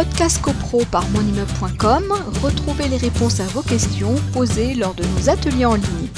Podcast 0.00 0.40
CoPro 0.40 0.82
par 0.90 1.06
monimmeuble.com, 1.10 2.14
retrouvez 2.42 2.88
les 2.88 2.96
réponses 2.96 3.38
à 3.38 3.44
vos 3.48 3.60
questions 3.60 4.14
posées 4.32 4.72
lors 4.72 4.94
de 4.94 5.04
nos 5.04 5.28
ateliers 5.28 5.66
en 5.66 5.74
ligne. 5.74 6.08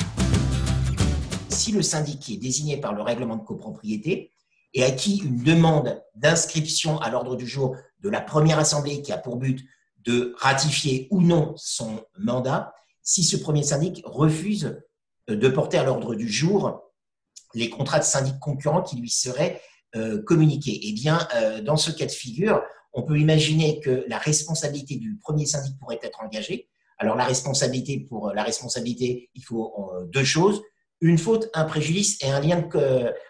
Si 1.48 1.72
le 1.72 1.82
syndic 1.82 2.30
est 2.30 2.36
désigné 2.36 2.76
par 2.76 2.92
le 2.92 3.02
règlement 3.02 3.34
de 3.34 3.42
copropriété 3.42 4.30
et 4.72 4.84
à 4.84 4.92
qui 4.92 5.16
une 5.16 5.42
demande 5.42 6.00
d'inscription 6.14 7.00
à 7.00 7.10
l'ordre 7.10 7.34
du 7.34 7.44
jour 7.44 7.74
de 7.98 8.08
la 8.08 8.20
première 8.20 8.60
assemblée 8.60 9.02
qui 9.02 9.10
a 9.10 9.18
pour 9.18 9.34
but 9.34 9.66
de 10.04 10.32
ratifier 10.38 11.08
ou 11.10 11.20
non 11.20 11.52
son 11.56 12.04
mandat, 12.16 12.72
si 13.02 13.24
ce 13.24 13.36
premier 13.36 13.64
syndic 13.64 14.00
refuse 14.04 14.80
de 15.26 15.48
porter 15.48 15.78
à 15.78 15.82
l'ordre 15.82 16.14
du 16.14 16.28
jour 16.28 16.84
les 17.52 17.68
contrats 17.68 17.98
de 17.98 18.04
syndic 18.04 18.38
concurrents 18.38 18.82
qui 18.82 18.94
lui 18.94 19.10
seraient 19.10 19.60
euh, 19.96 20.22
communiqués. 20.22 20.78
Eh 20.84 20.92
bien, 20.92 21.26
euh, 21.34 21.60
dans 21.62 21.76
ce 21.76 21.90
cas 21.90 22.06
de 22.06 22.12
figure, 22.12 22.62
on 22.92 23.02
peut 23.02 23.18
imaginer 23.18 23.80
que 23.80 24.04
la 24.08 24.18
responsabilité 24.18 24.96
du 24.96 25.16
premier 25.16 25.46
syndic 25.46 25.78
pourrait 25.78 26.00
être 26.02 26.20
engagée. 26.22 26.68
Alors, 26.98 27.16
la 27.16 27.24
responsabilité, 27.24 28.00
pour 28.00 28.32
la 28.32 28.42
responsabilité, 28.42 29.30
il 29.34 29.42
faut 29.42 29.72
euh, 29.94 30.06
deux 30.06 30.24
choses 30.24 30.62
une 31.02 31.18
faute, 31.18 31.50
un 31.52 31.64
préjudice 31.64 32.16
et 32.22 32.30
un 32.30 32.40
lien, 32.40 32.66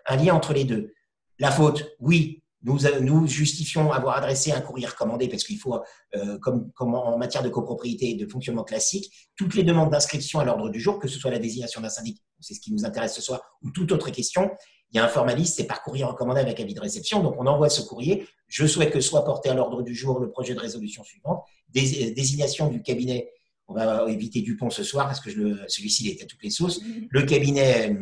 un 0.07 0.17
lien 0.17 0.35
entre 0.35 0.53
les 0.53 0.65
deux. 0.65 0.93
La 1.39 1.51
faute, 1.51 1.97
oui, 1.99 2.43
nous, 2.63 2.79
nous 3.01 3.27
justifions 3.27 3.91
avoir 3.93 4.19
adressé 4.19 4.53
un 4.53 4.61
courrier 4.61 4.87
recommandé 4.87 5.27
parce 5.27 5.43
qu'il 5.43 5.59
faut, 5.59 5.81
euh, 6.15 6.39
comme, 6.39 6.71
comme, 6.73 6.95
en 6.95 7.17
matière 7.19 7.43
de 7.43 7.49
copropriété 7.49 8.11
et 8.11 8.15
de 8.15 8.31
fonctionnement 8.31 8.63
classique, 8.63 9.11
toutes 9.37 9.55
les 9.55 9.65
demandes 9.65 9.91
d'inscription 9.91 10.39
à 10.39 10.45
l'ordre 10.45 10.69
du 10.69 10.79
jour, 10.79 10.99
que 11.01 11.09
ce 11.09 11.19
soit 11.19 11.31
la 11.31 11.39
désignation 11.39 11.81
d'un 11.81 11.89
syndic, 11.89 12.23
c'est 12.41 12.55
ce 12.55 12.61
qui 12.61 12.73
nous 12.73 12.85
intéresse 12.85 13.15
ce 13.15 13.23
soir, 13.23 13.41
ou 13.63 13.71
toute 13.71 13.91
autre 13.91 14.11
question, 14.11 14.51
il 14.93 14.99
y 14.99 15.01
a 15.01 15.05
un 15.05 15.09
formaliste, 15.09 15.57
c'est 15.57 15.67
par 15.67 15.83
courrier 15.83 16.05
recommandé 16.05 16.41
avec 16.41 16.61
avis 16.61 16.75
de 16.75 16.81
réception. 16.81 17.23
Donc, 17.23 17.37
on 17.39 17.47
envoie 17.47 17.71
ce 17.71 17.81
courrier. 17.83 18.29
Je 18.49 18.67
souhaite 18.67 18.91
que 18.91 19.01
soit 19.01 19.25
porté 19.25 19.49
à 19.49 19.55
l'ordre 19.55 19.83
du 19.83 19.95
jour 19.95 20.21
le 20.21 20.31
projet 20.31 20.55
de 20.55 20.61
résolution 20.61 21.03
suivante, 21.03 21.43
Des, 21.69 22.11
désignation 22.11 22.69
du 22.69 22.83
cabinet. 22.83 23.31
On 23.69 23.75
va 23.75 24.05
éviter 24.11 24.43
Dupont 24.43 24.69
ce 24.69 24.85
soir 24.85 25.07
parce 25.07 25.21
que 25.21 25.31
celui-ci, 25.69 26.05
il 26.05 26.13
était 26.13 26.25
à 26.25 26.27
toutes 26.27 26.43
les 26.43 26.51
sauces. 26.51 26.81
Le 27.09 27.23
cabinet 27.23 27.91
euh, 27.91 27.95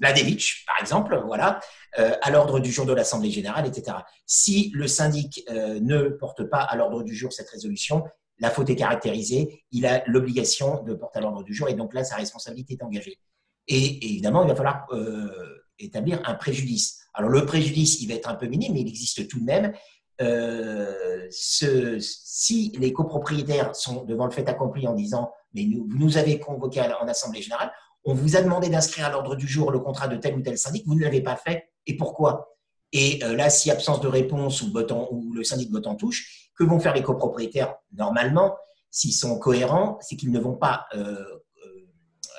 Mladevich, 0.00 0.64
par 0.66 0.76
exemple, 0.80 1.20
voilà, 1.26 1.60
euh, 1.98 2.12
à 2.22 2.30
l'ordre 2.30 2.60
du 2.60 2.70
jour 2.70 2.86
de 2.86 2.92
l'Assemblée 2.92 3.30
générale, 3.30 3.66
etc. 3.66 3.96
Si 4.26 4.70
le 4.74 4.86
syndic 4.86 5.44
euh, 5.50 5.80
ne 5.80 6.08
porte 6.08 6.44
pas 6.44 6.60
à 6.60 6.76
l'ordre 6.76 7.02
du 7.02 7.14
jour 7.14 7.32
cette 7.32 7.48
résolution, 7.48 8.04
la 8.38 8.50
faute 8.50 8.68
est 8.68 8.76
caractérisée, 8.76 9.64
il 9.72 9.86
a 9.86 10.02
l'obligation 10.06 10.82
de 10.82 10.94
porter 10.94 11.18
à 11.18 11.22
l'ordre 11.22 11.42
du 11.42 11.54
jour 11.54 11.68
et 11.68 11.74
donc 11.74 11.94
là, 11.94 12.04
sa 12.04 12.16
responsabilité 12.16 12.74
est 12.74 12.82
engagée. 12.82 13.18
Et, 13.66 14.04
évidemment, 14.04 14.42
il 14.44 14.48
va 14.48 14.54
falloir 14.54 14.86
euh, 14.92 15.65
établir 15.78 16.20
un 16.24 16.34
préjudice. 16.34 16.98
Alors 17.14 17.30
le 17.30 17.44
préjudice, 17.46 18.00
il 18.00 18.08
va 18.08 18.14
être 18.14 18.28
un 18.28 18.34
peu 18.34 18.46
minime, 18.46 18.74
mais 18.74 18.80
il 18.80 18.88
existe 18.88 19.28
tout 19.28 19.40
de 19.40 19.44
même. 19.44 19.72
Ce, 20.18 21.98
si 22.00 22.72
les 22.78 22.92
copropriétaires 22.92 23.74
sont 23.76 24.04
devant 24.04 24.24
le 24.26 24.32
fait 24.32 24.48
accompli 24.48 24.86
en 24.86 24.94
disant 24.94 25.30
mais 25.54 25.64
nous, 25.64 25.86
vous 25.88 25.98
nous 25.98 26.16
avez 26.16 26.38
convoqué 26.38 26.80
en 26.80 27.08
Assemblée 27.08 27.42
générale, 27.42 27.72
on 28.04 28.14
vous 28.14 28.36
a 28.36 28.42
demandé 28.42 28.68
d'inscrire 28.68 29.06
à 29.06 29.10
l'ordre 29.10 29.34
du 29.34 29.48
jour 29.48 29.70
le 29.72 29.80
contrat 29.80 30.06
de 30.06 30.16
tel 30.16 30.36
ou 30.36 30.40
tel 30.40 30.56
syndic, 30.56 30.86
vous 30.86 30.94
ne 30.94 31.02
l'avez 31.02 31.22
pas 31.22 31.36
fait, 31.36 31.68
et 31.86 31.96
pourquoi? 31.96 32.56
Et 32.92 33.22
euh, 33.24 33.34
là, 33.34 33.50
si 33.50 33.70
absence 33.70 34.00
de 34.00 34.06
réponse 34.06 34.62
ou, 34.62 34.72
ou 35.10 35.32
le 35.32 35.42
syndic 35.42 35.72
vote 35.72 35.86
en 35.86 35.96
touche, 35.96 36.50
que 36.56 36.64
vont 36.64 36.78
faire 36.78 36.94
les 36.94 37.02
copropriétaires? 37.02 37.74
Normalement, 37.92 38.56
s'ils 38.90 39.12
sont 39.12 39.38
cohérents, 39.38 39.98
c'est 40.00 40.16
qu'ils 40.16 40.30
ne 40.30 40.38
vont 40.38 40.56
pas 40.56 40.86
euh, 40.94 41.24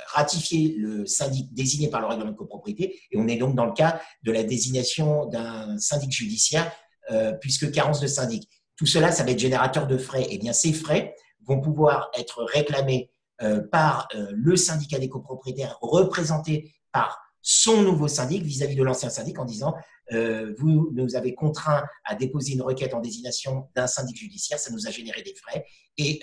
euh, 0.07 0.17
ratifier 0.17 0.75
le 0.77 1.05
syndic 1.05 1.53
désigné 1.53 1.89
par 1.89 2.01
le 2.01 2.07
règlement 2.07 2.31
de 2.31 2.37
copropriété, 2.37 2.99
et 3.11 3.17
on 3.17 3.27
est 3.27 3.37
donc 3.37 3.55
dans 3.55 3.65
le 3.65 3.73
cas 3.73 4.01
de 4.23 4.31
la 4.31 4.43
désignation 4.43 5.25
d'un 5.25 5.77
syndic 5.77 6.11
judiciaire, 6.11 6.71
puisque 7.39 7.71
carence 7.71 8.01
de 8.01 8.07
syndic. 8.07 8.49
Tout 8.75 8.85
cela, 8.85 9.13
ça 9.13 9.23
va 9.23 9.31
être 9.31 9.39
générateur 9.39 9.87
de 9.87 9.97
frais. 9.97 10.23
Et 10.23 10.33
eh 10.35 10.37
bien, 10.39 10.51
ces 10.51 10.73
frais 10.73 11.15
vont 11.45 11.61
pouvoir 11.61 12.11
être 12.17 12.43
réclamés 12.43 13.11
euh, 13.43 13.61
par 13.61 14.07
euh, 14.15 14.31
le 14.33 14.55
syndicat 14.55 14.97
des 14.97 15.09
copropriétaires 15.09 15.77
représenté 15.79 16.73
par 16.91 17.19
son 17.43 17.83
nouveau 17.83 18.07
syndic 18.07 18.41
vis-à-vis 18.41 18.75
de 18.75 18.81
l'ancien 18.81 19.11
syndic 19.11 19.37
en 19.37 19.45
disant 19.45 19.75
euh, 20.11 20.55
vous 20.57 20.89
nous 20.95 21.15
avez 21.15 21.35
contraint 21.35 21.83
à 22.03 22.15
déposer 22.15 22.53
une 22.53 22.63
requête 22.63 22.95
en 22.95 22.99
désignation 22.99 23.69
d'un 23.75 23.85
syndic 23.85 24.17
judiciaire, 24.17 24.57
ça 24.57 24.71
nous 24.71 24.87
a 24.87 24.89
généré 24.89 25.21
des 25.21 25.35
frais 25.35 25.65
et 25.97 26.19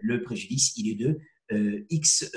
le 0.00 0.22
préjudice 0.22 0.72
il 0.76 0.92
est 0.92 0.94
de 0.94 1.18
X 1.50 2.30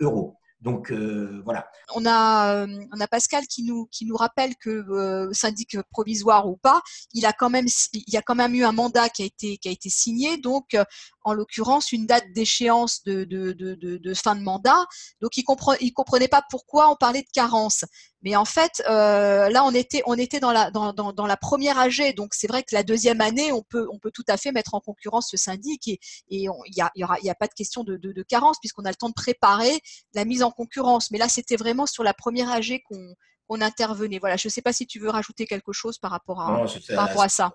euros. 0.00 0.36
Donc 0.60 0.92
voilà. 0.92 1.66
On 1.94 2.04
a, 2.04 2.66
on 2.66 3.00
a 3.00 3.08
Pascal 3.08 3.46
qui 3.46 3.62
nous, 3.62 3.86
qui 3.90 4.04
nous 4.04 4.16
rappelle 4.16 4.54
que 4.56 5.30
syndic 5.32 5.78
provisoire 5.90 6.48
ou 6.48 6.56
pas, 6.56 6.82
il 7.14 7.24
a 7.24 7.32
quand 7.32 7.48
même, 7.48 7.66
il 7.94 8.12
y 8.12 8.18
a 8.18 8.22
quand 8.22 8.34
même 8.34 8.54
eu 8.54 8.64
un 8.64 8.72
mandat 8.72 9.08
qui 9.08 9.22
a 9.22 9.26
été, 9.26 9.56
qui 9.56 9.68
a 9.68 9.72
été 9.72 9.88
signé. 9.88 10.36
Donc 10.36 10.76
en 11.24 11.32
l'occurrence 11.32 11.92
une 11.92 12.06
date 12.06 12.24
d'échéance 12.34 13.02
de, 13.04 13.24
de, 13.24 13.52
de, 13.52 13.74
de, 13.74 14.14
fin 14.14 14.34
de 14.34 14.42
mandat. 14.42 14.86
Donc 15.20 15.36
il 15.36 15.44
ne 15.48 15.90
comprenait 15.92 16.28
pas 16.28 16.42
pourquoi 16.50 16.90
on 16.90 16.96
parlait 16.96 17.22
de 17.22 17.28
carence. 17.32 17.84
Mais 18.22 18.36
en 18.36 18.44
fait, 18.44 18.82
euh, 18.88 19.48
là, 19.48 19.64
on 19.64 19.72
était, 19.72 20.02
on 20.06 20.14
était 20.14 20.40
dans, 20.40 20.52
la, 20.52 20.70
dans, 20.70 20.92
dans, 20.92 21.12
dans 21.12 21.26
la 21.26 21.36
première 21.36 21.78
AG. 21.78 22.14
Donc 22.16 22.34
c'est 22.34 22.46
vrai 22.46 22.62
que 22.62 22.74
la 22.74 22.82
deuxième 22.82 23.20
année, 23.20 23.52
on 23.52 23.62
peut, 23.62 23.86
on 23.92 23.98
peut 23.98 24.10
tout 24.12 24.24
à 24.28 24.36
fait 24.36 24.52
mettre 24.52 24.74
en 24.74 24.80
concurrence 24.80 25.28
ce 25.30 25.36
syndic 25.36 25.88
et 25.88 25.98
il 26.28 26.40
n'y 26.40 26.82
a, 26.82 26.90
y 26.94 27.04
aura, 27.04 27.18
y 27.22 27.30
a 27.30 27.34
pas 27.34 27.46
de 27.46 27.54
question 27.54 27.84
de, 27.84 28.22
carence 28.28 28.58
puisqu'on 28.60 28.84
a 28.84 28.90
le 28.90 28.94
temps 28.94 29.08
de 29.08 29.14
préparer 29.14 29.80
la 30.14 30.24
mise 30.24 30.42
en 30.42 30.50
concurrence. 30.50 31.10
Mais 31.10 31.18
là, 31.18 31.28
c'était 31.28 31.56
vraiment 31.56 31.86
sur 31.86 32.02
la 32.04 32.14
première 32.14 32.50
AG 32.50 32.82
qu'on 32.88 33.14
on 33.48 33.60
intervenait. 33.60 34.18
Voilà, 34.18 34.36
je 34.36 34.48
ne 34.48 34.50
sais 34.50 34.62
pas 34.62 34.72
si 34.72 34.86
tu 34.86 34.98
veux 34.98 35.10
rajouter 35.10 35.46
quelque 35.46 35.72
chose 35.72 35.98
par 35.98 36.10
rapport 36.10 36.40
à, 36.40 36.64
par 36.94 37.08
rapport 37.08 37.22
à 37.22 37.28
ça. 37.28 37.52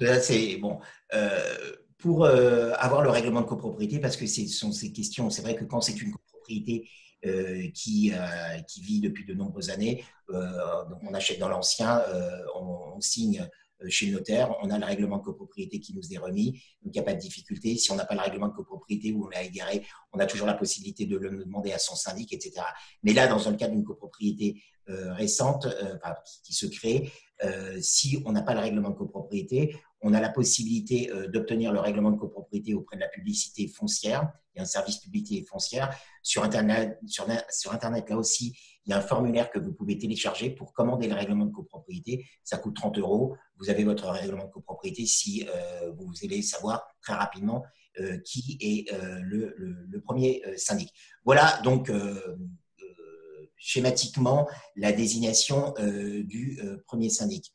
C'est 0.00 0.56
bon. 0.56 0.80
Euh, 1.12 1.76
pour 2.04 2.26
euh, 2.26 2.70
avoir 2.76 3.00
le 3.00 3.08
règlement 3.08 3.40
de 3.40 3.46
copropriété, 3.46 3.98
parce 3.98 4.18
que 4.18 4.26
ce 4.26 4.46
sont 4.46 4.72
ces 4.72 4.92
questions. 4.92 5.30
C'est 5.30 5.40
vrai 5.40 5.56
que 5.56 5.64
quand 5.64 5.80
c'est 5.80 5.98
une 6.02 6.12
copropriété 6.12 6.86
euh, 7.24 7.70
qui, 7.74 8.12
euh, 8.12 8.60
qui 8.68 8.82
vit 8.82 9.00
depuis 9.00 9.24
de 9.24 9.32
nombreuses 9.32 9.70
années, 9.70 10.04
donc 10.28 10.98
on 11.02 11.14
achète 11.14 11.38
dans 11.38 11.48
l'ancien, 11.48 12.02
on, 12.56 13.00
signe 13.00 13.48
chez 13.88 14.06
le 14.06 14.12
notaire, 14.12 14.54
on 14.62 14.70
a 14.70 14.78
le 14.78 14.84
règlement 14.84 15.16
de 15.16 15.22
copropriété 15.22 15.80
qui 15.80 15.94
nous 15.94 16.12
est 16.12 16.18
remis, 16.18 16.52
donc 16.82 16.94
il 16.94 16.98
n'y 16.98 16.98
a 16.98 17.02
pas 17.04 17.14
de 17.14 17.20
difficulté. 17.20 17.74
Si 17.78 17.90
on 17.90 17.96
n'a 17.96 18.04
pas 18.04 18.14
le 18.14 18.20
règlement 18.20 18.48
de 18.48 18.54
copropriété 18.54 19.12
ou 19.12 19.24
on 19.24 19.28
l'a 19.28 19.42
égaré, 19.42 19.82
on 20.12 20.18
a 20.18 20.26
toujours 20.26 20.46
la 20.46 20.54
possibilité 20.54 21.06
de 21.06 21.16
le 21.16 21.44
demander 21.44 21.72
à 21.72 21.78
son 21.78 21.96
syndic, 21.96 22.34
etc. 22.34 22.66
Mais 23.02 23.14
là, 23.14 23.28
dans 23.28 23.38
le 23.50 23.56
cas 23.56 23.68
d'une 23.68 23.84
copropriété 23.84 24.62
récente 24.86 25.66
qui, 26.24 26.40
qui, 26.42 26.52
se 26.52 26.66
crée, 26.66 27.10
si 27.80 28.22
on 28.26 28.32
n'a 28.32 28.42
pas 28.42 28.54
le 28.54 28.60
règlement 28.60 28.90
de 28.90 28.96
copropriété, 28.96 29.74
on 30.04 30.12
a 30.12 30.20
la 30.20 30.28
possibilité 30.28 31.10
euh, 31.10 31.26
d'obtenir 31.28 31.72
le 31.72 31.80
règlement 31.80 32.10
de 32.10 32.18
copropriété 32.18 32.74
auprès 32.74 32.96
de 32.96 33.00
la 33.00 33.08
publicité 33.08 33.66
foncière. 33.66 34.30
Il 34.54 34.58
y 34.58 34.60
a 34.60 34.62
un 34.62 34.66
service 34.66 34.98
publicité 34.98 35.44
foncière. 35.46 35.96
Sur 36.22 36.44
Internet, 36.44 36.98
sur, 37.06 37.72
Internet, 37.72 38.10
là 38.10 38.16
aussi, 38.18 38.54
il 38.84 38.90
y 38.90 38.92
a 38.92 38.98
un 38.98 39.00
formulaire 39.00 39.50
que 39.50 39.58
vous 39.58 39.72
pouvez 39.72 39.98
télécharger 39.98 40.50
pour 40.50 40.74
commander 40.74 41.08
le 41.08 41.14
règlement 41.14 41.46
de 41.46 41.50
copropriété. 41.50 42.26
Ça 42.44 42.58
coûte 42.58 42.76
30 42.76 42.98
euros. 42.98 43.34
Vous 43.58 43.70
avez 43.70 43.82
votre 43.82 44.06
règlement 44.08 44.44
de 44.44 44.50
copropriété 44.50 45.06
si 45.06 45.48
euh, 45.48 45.90
vous 45.96 46.12
allez 46.22 46.42
savoir 46.42 46.86
très 47.02 47.14
rapidement 47.14 47.64
euh, 47.98 48.18
qui 48.18 48.58
est 48.60 48.92
le, 49.22 50.00
premier 50.04 50.42
syndic. 50.56 50.92
Voilà 51.24 51.60
donc 51.64 51.90
schématiquement 53.56 54.46
la 54.76 54.92
désignation 54.92 55.72
du 55.78 56.60
premier 56.86 57.08
syndic. 57.08 57.54